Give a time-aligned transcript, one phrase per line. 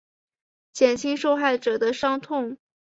[0.73, 2.57] 减轻受害者的伤痛